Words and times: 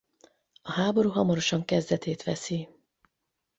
A 0.61 0.71
háború 0.71 1.09
hamarosan 1.09 1.65
kezdetét 1.65 2.23
veszi. 2.23 2.69